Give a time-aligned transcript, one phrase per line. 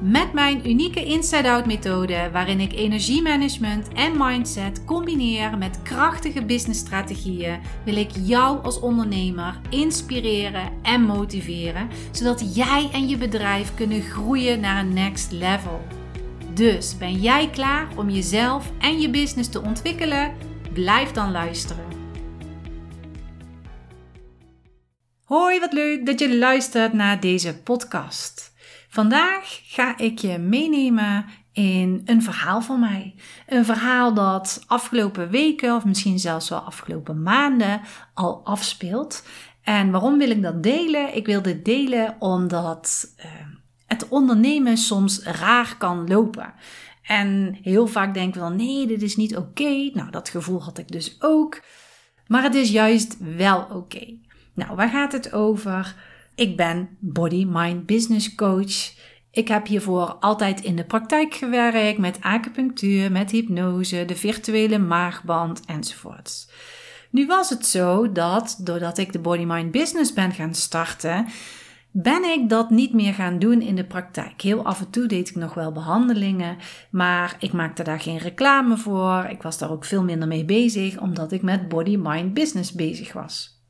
[0.00, 7.96] Met mijn unieke inside-out methode, waarin ik energiemanagement en mindset combineer met krachtige businessstrategieën, wil
[7.96, 14.80] ik jou als ondernemer inspireren en motiveren, zodat jij en je bedrijf kunnen groeien naar
[14.84, 15.80] een next level.
[16.54, 20.34] Dus ben jij klaar om jezelf en je business te ontwikkelen?
[20.72, 21.84] Blijf dan luisteren.
[25.24, 28.54] Hoi, wat leuk dat je luistert naar deze podcast.
[28.96, 33.14] Vandaag ga ik je meenemen in een verhaal van mij.
[33.46, 37.80] Een verhaal dat afgelopen weken of misschien zelfs wel afgelopen maanden
[38.14, 39.26] al afspeelt.
[39.62, 41.16] En waarom wil ik dat delen?
[41.16, 43.24] Ik wil dit delen omdat uh,
[43.86, 46.54] het ondernemen soms raar kan lopen.
[47.02, 49.90] En heel vaak denken we dan: nee, dit is niet oké.
[49.92, 51.62] Nou, dat gevoel had ik dus ook.
[52.26, 54.14] Maar het is juist wel oké.
[54.54, 55.94] Nou, waar gaat het over?
[56.36, 58.92] Ik ben Body Mind Business Coach.
[59.30, 65.64] Ik heb hiervoor altijd in de praktijk gewerkt met acupunctuur, met hypnose, de virtuele maagband
[65.66, 66.48] enzovoorts.
[67.10, 71.26] Nu was het zo dat doordat ik de Body Mind Business ben gaan starten,
[71.90, 74.40] ben ik dat niet meer gaan doen in de praktijk.
[74.40, 76.56] Heel af en toe deed ik nog wel behandelingen,
[76.90, 79.26] maar ik maakte daar geen reclame voor.
[79.30, 83.12] Ik was daar ook veel minder mee bezig, omdat ik met Body Mind Business bezig
[83.12, 83.64] was.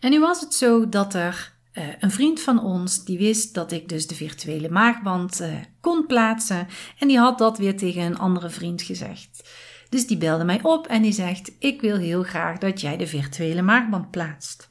[0.00, 3.72] En nu was het zo dat er uh, een vriend van ons die wist dat
[3.72, 6.66] ik dus de virtuele maagband uh, kon plaatsen
[6.98, 9.50] en die had dat weer tegen een andere vriend gezegd.
[9.88, 13.06] Dus die belde mij op en die zegt: Ik wil heel graag dat jij de
[13.06, 14.68] virtuele maagband plaatst.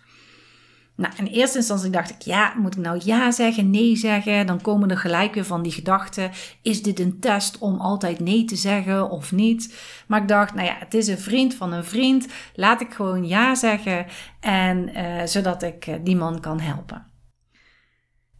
[0.98, 4.48] Nou, in eerste instantie dacht ik, ja, moet ik nou ja zeggen, nee zeggen?
[4.48, 8.46] Dan komen er gelijk weer van die gedachten, is dit een test om altijd nee
[8.46, 9.76] te zeggen of niet?
[10.08, 13.28] Maar ik dacht, nou ja, het is een vriend van een vriend, laat ik gewoon
[13.28, 14.06] ja zeggen,
[14.40, 17.15] en, uh, zodat ik uh, die man kan helpen.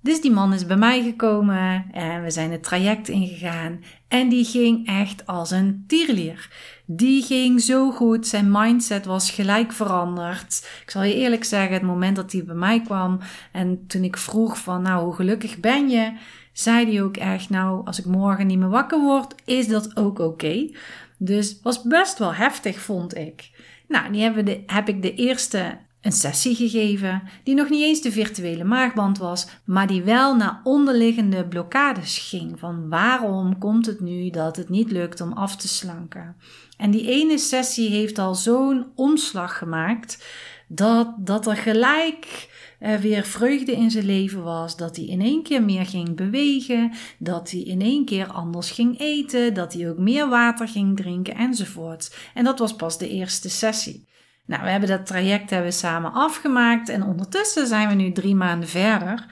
[0.06, 3.84] Dus die man is bij mij gekomen en we zijn het traject ingegaan.
[4.08, 6.50] En die ging echt als een tierlier.
[6.86, 10.70] Die ging zo goed, zijn mindset was gelijk veranderd.
[10.84, 13.20] Ik zal je eerlijk zeggen, het moment dat hij bij mij kwam
[13.52, 16.18] en toen ik vroeg van nou, hoe gelukkig ben je?
[16.54, 20.20] Zei hij ook echt, nou, als ik morgen niet meer wakker word, is dat ook
[20.20, 20.70] oké.
[21.18, 23.50] Dus was best wel heftig, vond ik.
[23.88, 28.02] Nou, die hebben de, heb ik de eerste een sessie gegeven die nog niet eens
[28.02, 32.60] de virtuele maagband was, maar die wel naar onderliggende blokkades ging.
[32.60, 36.36] Van waarom komt het nu dat het niet lukt om af te slanken?
[36.78, 40.26] En die ene sessie heeft al zo'n omslag gemaakt
[40.68, 42.50] dat, dat er gelijk
[42.80, 44.78] uh, weer vreugde in zijn leven was.
[44.78, 46.92] Dat hij in één keer meer ging bewegen.
[47.18, 49.54] Dat hij in één keer anders ging eten.
[49.54, 52.16] Dat hij ook meer water ging drinken enzovoort.
[52.34, 54.06] En dat was pas de eerste sessie.
[54.46, 58.36] Nou, we hebben dat traject hebben we samen afgemaakt en ondertussen zijn we nu drie
[58.36, 59.26] maanden verder.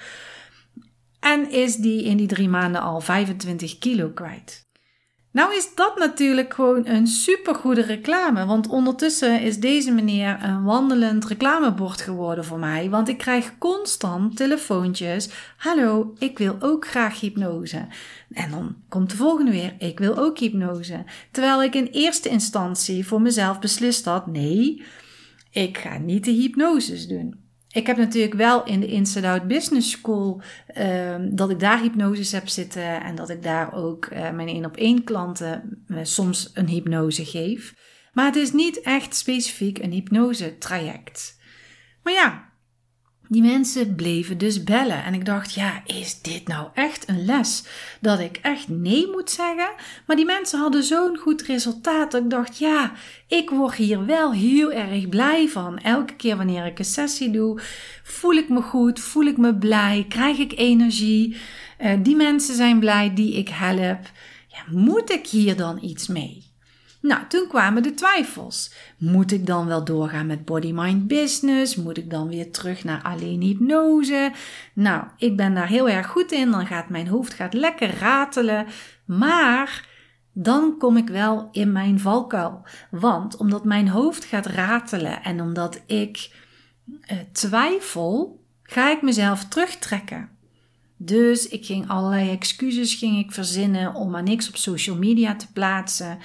[1.20, 4.64] En is die in die drie maanden al 25 kilo kwijt.
[5.34, 11.26] Nou is dat natuurlijk gewoon een supergoede reclame, want ondertussen is deze meneer een wandelend
[11.26, 15.30] reclamebord geworden voor mij, want ik krijg constant telefoontjes.
[15.58, 17.88] Hallo, ik wil ook graag hypnose.
[18.32, 21.04] En dan komt de volgende weer, ik wil ook hypnose.
[21.32, 24.84] Terwijl ik in eerste instantie voor mezelf beslist had, nee,
[25.54, 27.42] ik ga niet de hypnoses doen.
[27.70, 30.42] Ik heb natuurlijk wel in de Inside Out Business School
[30.78, 34.66] um, dat ik daar hypnoses heb zitten en dat ik daar ook uh, mijn één
[34.66, 37.76] op één klanten uh, soms een hypnose geef.
[38.14, 41.40] Maar het is niet echt specifiek een hypnose traject.
[42.04, 42.53] Maar ja,
[43.34, 45.04] die mensen bleven dus bellen.
[45.04, 47.64] En ik dacht, ja, is dit nou echt een les?
[48.02, 49.70] Dat ik echt nee moet zeggen?
[50.06, 52.92] Maar die mensen hadden zo'n goed resultaat dat ik dacht, ja,
[53.28, 55.80] ik word hier wel heel erg blij van.
[55.80, 57.62] Elke keer wanneer ik een sessie doe,
[58.04, 61.38] voel ik me goed, voel ik me blij, krijg ik energie.
[61.82, 64.12] Uh, die mensen zijn blij die ik help.
[64.48, 66.53] Ja, moet ik hier dan iets mee?
[67.04, 68.74] Nou, toen kwamen de twijfels.
[68.98, 71.76] Moet ik dan wel doorgaan met body mind business?
[71.76, 74.32] Moet ik dan weer terug naar alleen hypnose?
[74.74, 76.52] Nou, ik ben daar heel erg goed in.
[76.52, 78.66] Dan gaat mijn hoofd gaat lekker ratelen.
[79.06, 79.88] Maar
[80.34, 82.66] dan kom ik wel in mijn valkuil.
[82.92, 86.32] Want omdat mijn hoofd gaat ratelen en omdat ik
[87.02, 90.30] eh, twijfel, ga ik mezelf terugtrekken.
[91.06, 95.52] Dus ik ging allerlei excuses ging ik verzinnen om maar niks op social media te
[95.54, 96.18] plaatsen.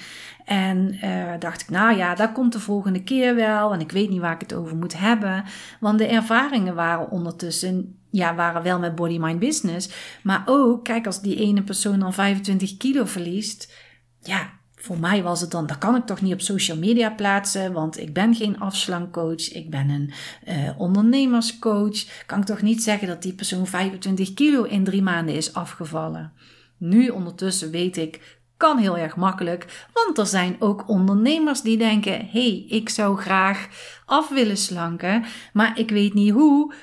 [0.45, 3.73] En uh, dacht ik, nou ja, dat komt de volgende keer wel.
[3.73, 5.43] En ik weet niet waar ik het over moet hebben.
[5.79, 9.89] Want de ervaringen waren ondertussen, ja, waren wel met body, mind, business.
[10.23, 13.73] Maar ook, kijk, als die ene persoon dan 25 kilo verliest.
[14.21, 17.73] Ja, voor mij was het dan, dat kan ik toch niet op social media plaatsen,
[17.73, 20.11] want ik ben geen afslankcoach, ik ben een
[20.47, 22.25] uh, ondernemerscoach.
[22.25, 26.31] Kan ik toch niet zeggen dat die persoon 25 kilo in drie maanden is afgevallen?
[26.77, 32.13] Nu ondertussen weet ik, kan heel erg makkelijk, want er zijn ook ondernemers die denken:
[32.13, 33.67] hé, hey, ik zou graag
[34.05, 35.23] af willen slanken,
[35.53, 36.73] maar ik weet niet hoe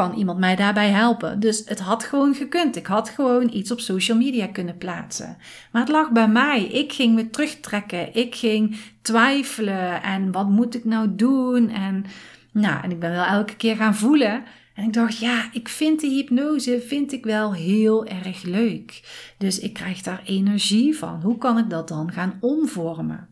[0.00, 1.40] kan iemand mij daarbij helpen?
[1.40, 2.76] Dus het had gewoon gekund.
[2.76, 5.36] Ik had gewoon iets op social media kunnen plaatsen.
[5.72, 6.64] Maar het lag bij mij.
[6.64, 8.14] Ik ging me terugtrekken.
[8.14, 10.02] Ik ging twijfelen.
[10.02, 11.68] En wat moet ik nou doen?
[11.68, 12.04] En,
[12.52, 14.42] nou, en ik ben wel elke keer gaan voelen.
[14.74, 19.02] En ik dacht, ja, ik vind de hypnose vind ik wel heel erg leuk.
[19.38, 21.20] Dus ik krijg daar energie van.
[21.22, 23.28] Hoe kan ik dat dan gaan omvormen?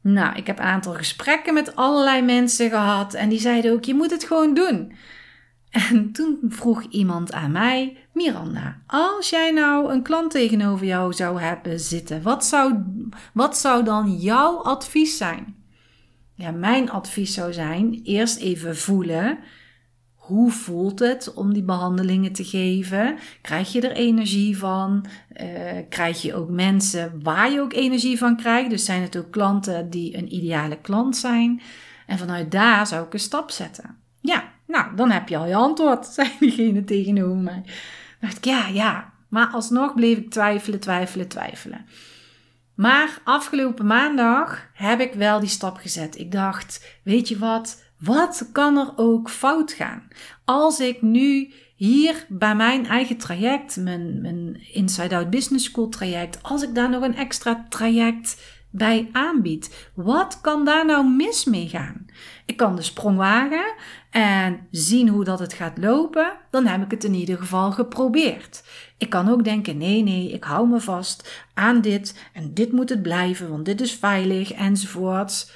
[0.00, 3.94] Nou, ik heb een aantal gesprekken met allerlei mensen gehad en die zeiden ook: je
[3.94, 4.92] moet het gewoon doen.
[5.70, 11.40] En toen vroeg iemand aan mij, Miranda, als jij nou een klant tegenover jou zou
[11.40, 12.74] hebben zitten, wat zou,
[13.34, 15.56] wat zou dan jouw advies zijn?
[16.34, 19.38] Ja, mijn advies zou zijn: eerst even voelen.
[20.14, 23.18] Hoe voelt het om die behandelingen te geven?
[23.42, 25.06] Krijg je er energie van?
[25.42, 25.48] Uh,
[25.88, 28.70] krijg je ook mensen waar je ook energie van krijgt?
[28.70, 31.60] Dus zijn het ook klanten die een ideale klant zijn?
[32.06, 33.96] En vanuit daar zou ik een stap zetten.
[34.20, 37.62] Ja, nou, dan heb je al je antwoord, zei diegene tegenover mij.
[38.20, 39.12] Dacht ik, ja, ja.
[39.28, 41.86] Maar alsnog bleef ik twijfelen, twijfelen, twijfelen.
[42.74, 46.18] Maar afgelopen maandag heb ik wel die stap gezet.
[46.18, 47.82] Ik dacht, weet je wat?
[47.98, 50.08] Wat kan er ook fout gaan?
[50.44, 56.42] Als ik nu hier bij mijn eigen traject, mijn, mijn Inside Out Business School traject,
[56.42, 58.36] als ik daar nog een extra traject
[58.70, 59.90] bij aanbiedt.
[59.94, 62.06] Wat kan daar nou mis mee gaan?
[62.46, 63.74] Ik kan de sprong wagen
[64.10, 66.32] en zien hoe dat het gaat lopen.
[66.50, 68.62] Dan heb ik het in ieder geval geprobeerd.
[68.98, 72.88] Ik kan ook denken: nee, nee, ik hou me vast aan dit en dit moet
[72.88, 75.50] het blijven, want dit is veilig enzovoorts.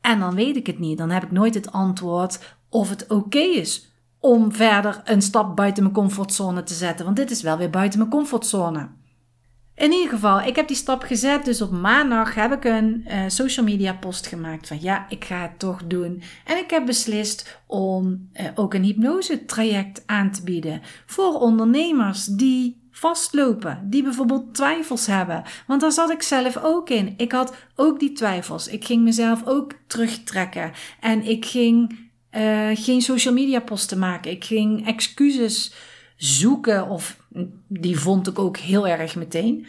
[0.00, 0.98] En dan weet ik het niet.
[0.98, 5.82] Dan heb ik nooit het antwoord of het oké is om verder een stap buiten
[5.82, 7.04] mijn comfortzone te zetten.
[7.04, 8.88] Want dit is wel weer buiten mijn comfortzone.
[9.80, 11.44] In ieder geval, ik heb die stap gezet.
[11.44, 15.40] Dus op maandag heb ik een uh, social media post gemaakt van ja, ik ga
[15.42, 16.22] het toch doen.
[16.44, 22.24] En ik heb beslist om uh, ook een hypnose traject aan te bieden voor ondernemers
[22.24, 25.42] die vastlopen, die bijvoorbeeld twijfels hebben.
[25.66, 27.14] Want daar zat ik zelf ook in.
[27.16, 28.68] Ik had ook die twijfels.
[28.68, 31.98] Ik ging mezelf ook terugtrekken en ik ging
[32.36, 34.30] uh, geen social media posten maken.
[34.30, 35.72] Ik ging excuses
[36.22, 37.16] zoeken of
[37.68, 39.66] die vond ik ook heel erg meteen.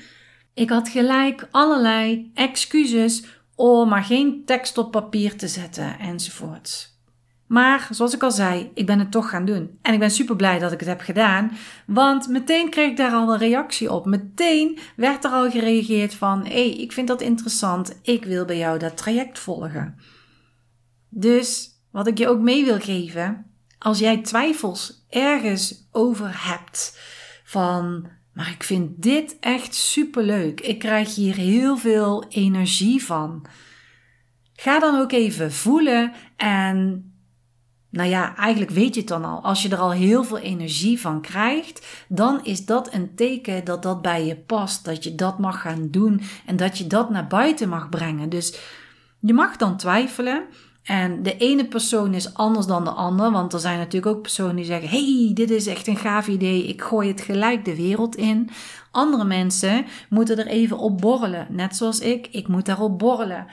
[0.54, 3.24] Ik had gelijk allerlei excuses
[3.56, 7.00] om maar geen tekst op papier te zetten enzovoorts.
[7.48, 9.78] Maar zoals ik al zei, ik ben het toch gaan doen.
[9.82, 11.52] En ik ben super blij dat ik het heb gedaan,
[11.86, 14.06] want meteen kreeg ik daar al een reactie op.
[14.06, 18.58] Meteen werd er al gereageerd van: hé, hey, ik vind dat interessant, ik wil bij
[18.58, 19.96] jou dat traject volgen.
[21.10, 23.51] Dus wat ik je ook mee wil geven,
[23.84, 27.00] als jij twijfels ergens over hebt,
[27.44, 30.62] van, maar ik vind dit echt superleuk.
[30.62, 33.46] Ik krijg hier heel veel energie van.
[34.56, 37.06] Ga dan ook even voelen en
[37.90, 39.44] nou ja, eigenlijk weet je het dan al.
[39.44, 43.84] Als je er al heel veel energie van krijgt, dan is dat een teken dat
[43.84, 44.86] dat bij je past.
[44.86, 48.30] Dat je dat mag gaan doen en dat je dat naar buiten mag brengen.
[48.30, 48.60] Dus
[49.20, 50.44] je mag dan twijfelen.
[50.84, 54.56] En de ene persoon is anders dan de ander, want er zijn natuurlijk ook personen
[54.56, 58.16] die zeggen: hey, dit is echt een gaaf idee, ik gooi het gelijk de wereld
[58.16, 58.50] in.
[58.92, 63.48] Andere mensen moeten er even op borrelen, net zoals ik, ik moet daarop borrelen.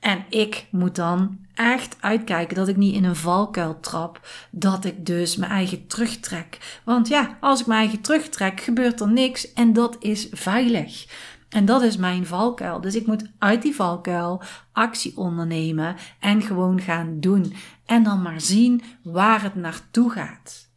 [0.00, 5.06] En ik moet dan echt uitkijken dat ik niet in een valkuil trap, dat ik
[5.06, 6.80] dus mijn eigen terugtrek.
[6.84, 11.06] Want ja, als ik mijn eigen terugtrek, gebeurt er niks en dat is veilig.
[11.50, 12.80] En dat is mijn valkuil.
[12.80, 14.42] Dus ik moet uit die valkuil
[14.72, 17.54] actie ondernemen en gewoon gaan doen.
[17.86, 20.68] En dan maar zien waar het naartoe gaat.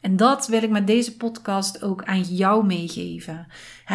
[0.00, 3.46] En dat wil ik met deze podcast ook aan jou meegeven.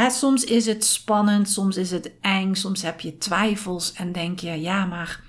[0.07, 4.61] soms is het spannend, soms is het eng, soms heb je twijfels en denk je,
[4.61, 5.23] ja, maar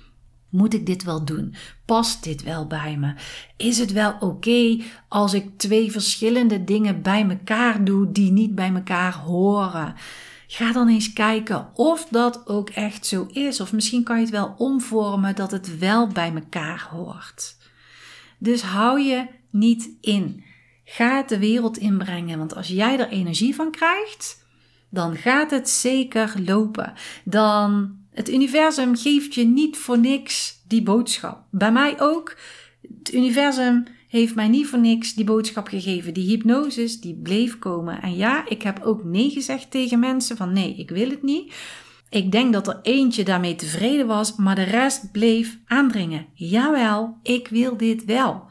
[0.49, 1.55] moet ik dit wel doen?
[1.85, 3.13] Past dit wel bij me?
[3.57, 8.73] Is het wel oké als ik twee verschillende dingen bij elkaar doe die niet bij
[8.73, 9.95] elkaar horen?
[10.53, 13.59] Ga dan eens kijken of dat ook echt zo is.
[13.59, 17.57] Of misschien kan je het wel omvormen dat het wel bij elkaar hoort.
[18.37, 20.43] Dus hou je niet in.
[20.83, 24.45] Ga het de wereld inbrengen, want als jij er energie van krijgt,
[24.89, 26.93] dan gaat het zeker lopen.
[27.23, 31.43] Dan het universum geeft je niet voor niks die boodschap.
[31.49, 32.37] Bij mij ook.
[32.97, 33.83] Het universum
[34.19, 36.13] heeft mij niet voor niks die boodschap gegeven.
[36.13, 38.01] Die hypnosis, die bleef komen.
[38.01, 41.53] En ja, ik heb ook nee gezegd tegen mensen van nee, ik wil het niet.
[42.09, 46.25] Ik denk dat er eentje daarmee tevreden was, maar de rest bleef aandringen.
[46.33, 48.43] Jawel, ik wil dit wel.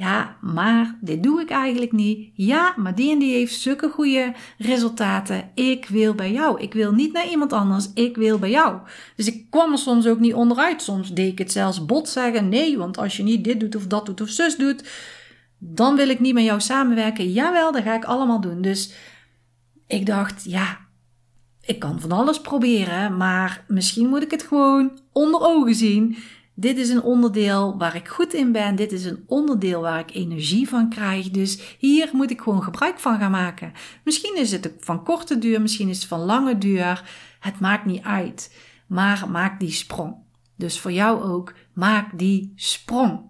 [0.00, 2.30] Ja, maar dit doe ik eigenlijk niet.
[2.34, 5.50] Ja, maar die en die heeft zulke goede resultaten.
[5.54, 6.60] Ik wil bij jou.
[6.60, 7.88] Ik wil niet naar iemand anders.
[7.94, 8.78] Ik wil bij jou.
[9.16, 10.82] Dus ik kwam er soms ook niet onderuit.
[10.82, 12.48] Soms deed ik het zelfs bot zeggen.
[12.48, 14.88] Nee, want als je niet dit doet of dat doet of zus doet,
[15.58, 17.32] dan wil ik niet met jou samenwerken.
[17.32, 18.62] Jawel, dat ga ik allemaal doen.
[18.62, 18.92] Dus
[19.86, 20.78] ik dacht, ja,
[21.62, 26.16] ik kan van alles proberen, maar misschien moet ik het gewoon onder ogen zien.
[26.60, 28.76] Dit is een onderdeel waar ik goed in ben.
[28.76, 31.30] Dit is een onderdeel waar ik energie van krijg.
[31.30, 33.72] Dus hier moet ik gewoon gebruik van gaan maken.
[34.04, 37.10] Misschien is het van korte duur, misschien is het van lange duur.
[37.40, 38.54] Het maakt niet uit.
[38.86, 40.14] Maar maak die sprong.
[40.56, 43.20] Dus voor jou ook, maak die sprong.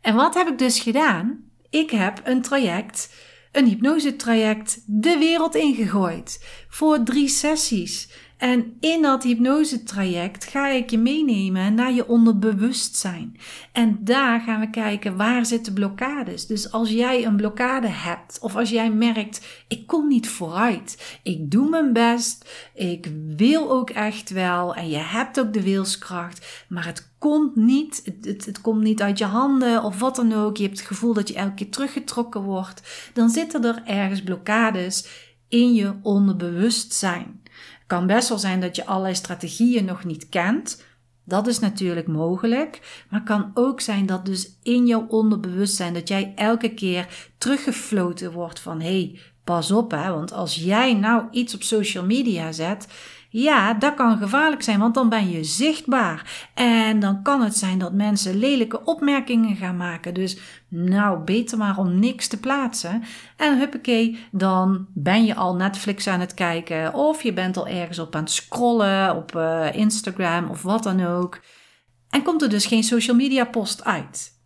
[0.00, 1.44] En wat heb ik dus gedaan?
[1.70, 3.14] Ik heb een traject,
[3.52, 6.46] een hypnosetraject, de wereld ingegooid.
[6.68, 8.10] Voor drie sessies.
[8.40, 13.36] En in dat hypnosetraject ga ik je meenemen naar je onderbewustzijn.
[13.72, 16.46] En daar gaan we kijken waar zitten blokkades.
[16.46, 21.18] Dus als jij een blokkade hebt of als jij merkt ik kom niet vooruit.
[21.22, 22.50] Ik doe mijn best.
[22.74, 28.02] Ik wil ook echt wel en je hebt ook de wilskracht, maar het komt niet.
[28.04, 30.56] Het, het, het komt niet uit je handen of wat dan ook.
[30.56, 33.10] Je hebt het gevoel dat je elke keer teruggetrokken wordt.
[33.12, 35.06] Dan zitten er ergens blokkades
[35.48, 37.40] in je onderbewustzijn
[37.90, 40.84] kan best wel zijn dat je allerlei strategieën nog niet kent.
[41.24, 46.32] Dat is natuurlijk mogelijk, maar kan ook zijn dat dus in jouw onderbewustzijn dat jij
[46.36, 51.54] elke keer teruggefloten wordt van hé, hey, pas op hè, want als jij nou iets
[51.54, 52.86] op social media zet,
[53.32, 56.48] ja, dat kan gevaarlijk zijn, want dan ben je zichtbaar.
[56.54, 60.14] En dan kan het zijn dat mensen lelijke opmerkingen gaan maken.
[60.14, 63.02] Dus nou, beter maar om niks te plaatsen.
[63.36, 66.94] En huppakee, dan ben je al Netflix aan het kijken.
[66.94, 71.06] Of je bent al ergens op aan het scrollen op uh, Instagram of wat dan
[71.06, 71.40] ook.
[72.08, 74.39] En komt er dus geen social media post uit.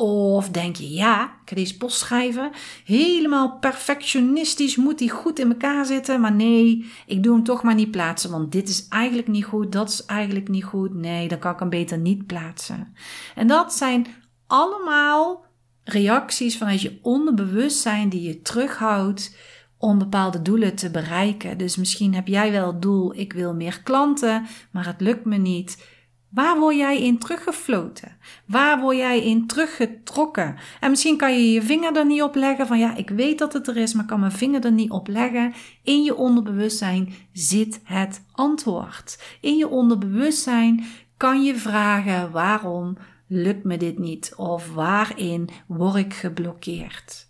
[0.00, 2.50] Of denk je, ja, deze post schrijven.
[2.84, 6.20] Helemaal perfectionistisch moet die goed in elkaar zitten.
[6.20, 8.30] Maar nee, ik doe hem toch maar niet plaatsen.
[8.30, 10.94] Want dit is eigenlijk niet goed, dat is eigenlijk niet goed.
[10.94, 12.94] Nee, dan kan ik hem beter niet plaatsen.
[13.34, 14.06] En dat zijn
[14.46, 15.44] allemaal
[15.84, 19.36] reacties vanuit je onderbewustzijn die je terughoudt
[19.78, 21.58] om bepaalde doelen te bereiken.
[21.58, 25.36] Dus misschien heb jij wel het doel, ik wil meer klanten, maar het lukt me
[25.36, 25.84] niet.
[26.30, 28.16] Waar word jij in teruggefloten?
[28.44, 30.56] Waar word jij in teruggetrokken?
[30.80, 33.52] En misschien kan je je vinger er niet op leggen van ja, ik weet dat
[33.52, 35.52] het er is, maar kan mijn vinger er niet op leggen.
[35.82, 39.22] In je onderbewustzijn zit het antwoord.
[39.40, 40.84] In je onderbewustzijn
[41.16, 42.96] kan je vragen waarom
[43.26, 47.29] lukt me dit niet of waarin word ik geblokkeerd.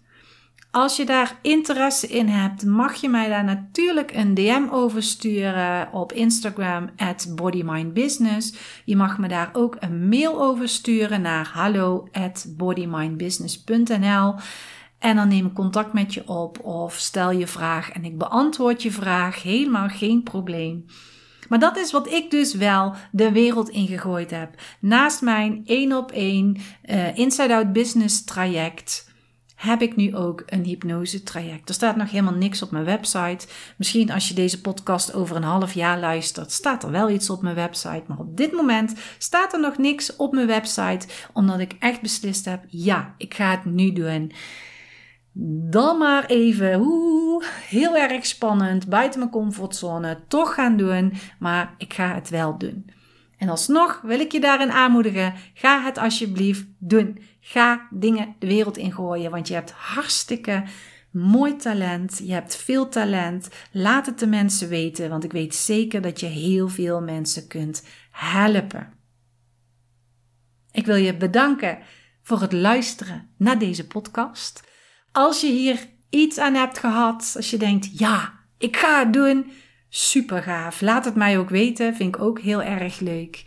[0.72, 5.92] Als je daar interesse in hebt, mag je mij daar natuurlijk een DM over sturen
[5.92, 8.54] op Instagram at bodymindbusiness.
[8.84, 14.34] Je mag me daar ook een mail over sturen naar hallo at bodymindbusiness.nl.
[14.98, 18.82] En dan neem ik contact met je op of stel je vraag en ik beantwoord
[18.82, 19.42] je vraag.
[19.42, 20.84] Helemaal geen probleem.
[21.48, 24.54] Maar dat is wat ik dus wel de wereld ingegooid heb.
[24.80, 26.56] Naast mijn één op één
[26.90, 29.09] uh, Inside Out Business traject
[29.60, 31.68] heb ik nu ook een hypnose traject.
[31.68, 33.46] Er staat nog helemaal niks op mijn website.
[33.76, 37.42] Misschien als je deze podcast over een half jaar luistert, staat er wel iets op
[37.42, 38.02] mijn website.
[38.06, 42.44] Maar op dit moment staat er nog niks op mijn website, omdat ik echt beslist
[42.44, 44.32] heb: ja, ik ga het nu doen.
[45.70, 46.80] Dan maar even,
[47.68, 52.90] heel erg spannend, buiten mijn comfortzone, toch gaan doen, maar ik ga het wel doen.
[53.40, 57.18] En alsnog wil ik je daarin aanmoedigen, ga het alsjeblieft doen.
[57.40, 60.64] Ga dingen de wereld ingooien, want je hebt hartstikke
[61.10, 62.20] mooi talent.
[62.24, 63.48] Je hebt veel talent.
[63.72, 67.86] Laat het de mensen weten, want ik weet zeker dat je heel veel mensen kunt
[68.10, 68.92] helpen.
[70.72, 71.78] Ik wil je bedanken
[72.22, 74.62] voor het luisteren naar deze podcast.
[75.12, 79.50] Als je hier iets aan hebt gehad, als je denkt, ja, ik ga het doen,
[79.90, 80.80] super gaaf.
[80.80, 83.44] Laat het mij ook weten, vind ik ook heel erg leuk.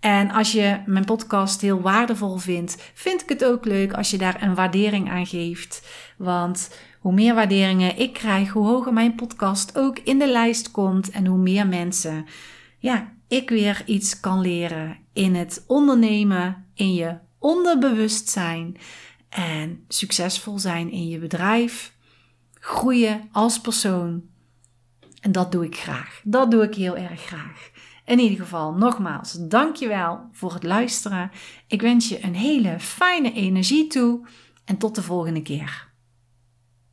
[0.00, 4.18] En als je mijn podcast heel waardevol vindt, vind ik het ook leuk als je
[4.18, 5.88] daar een waardering aan geeft.
[6.16, 6.70] Want
[7.00, 11.26] hoe meer waarderingen ik krijg, hoe hoger mijn podcast ook in de lijst komt en
[11.26, 12.26] hoe meer mensen,
[12.78, 18.76] ja, ik weer iets kan leren in het ondernemen, in je onderbewustzijn.
[19.28, 21.92] en succesvol zijn in je bedrijf,
[22.54, 24.31] groeien als persoon.
[25.22, 26.20] En dat doe ik graag.
[26.24, 27.70] Dat doe ik heel erg graag.
[28.04, 31.30] In ieder geval, nogmaals, dankjewel voor het luisteren.
[31.66, 34.26] Ik wens je een hele fijne energie toe
[34.64, 35.91] en tot de volgende keer.